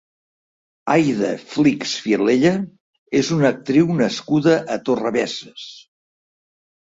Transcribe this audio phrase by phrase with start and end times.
[0.93, 2.53] Aida Flix Filella
[3.19, 5.69] és una actriu nascuda a Torrebesses.